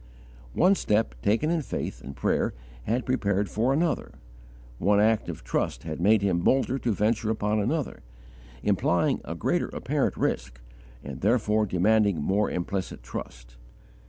One 0.55 0.73
step 0.73 1.13
taken 1.21 1.51
in 1.51 1.61
faith 1.61 2.01
and 2.01 2.15
prayer 2.15 2.55
had 2.85 3.05
prepared 3.05 3.49
for 3.51 3.71
another; 3.71 4.13
one 4.79 4.99
act 4.99 5.29
of 5.29 5.43
trust 5.43 5.83
had 5.83 6.01
made 6.01 6.23
him 6.23 6.39
bolder 6.39 6.79
to 6.79 6.91
venture 6.91 7.29
upon 7.29 7.59
another, 7.59 7.99
implying 8.63 9.21
a 9.23 9.35
greater 9.35 9.67
apparent 9.69 10.17
risk 10.17 10.59
and 11.03 11.21
therefore 11.21 11.67
demanding 11.67 12.19
more 12.19 12.49
implicit 12.49 13.03
trust. 13.03 13.57